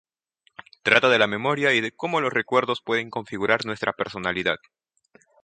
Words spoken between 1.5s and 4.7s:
y de cómo los recuerdos pueden configurar nuestra personalidad.